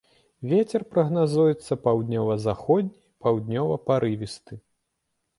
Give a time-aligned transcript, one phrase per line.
[0.51, 4.53] Вецер прагназуецца паўднёва-заходні, паўднёвы парывісты.